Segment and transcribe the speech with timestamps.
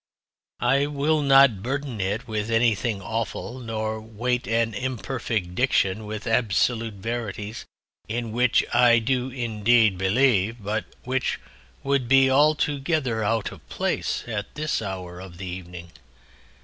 [0.59, 6.95] I will not burden it with anything awful, nor weight an imperfect diction with absolute
[6.95, 7.65] verities
[8.07, 11.39] in which I do indeed believe, but which
[11.83, 15.91] would be altogether out of place at this hour of the evening.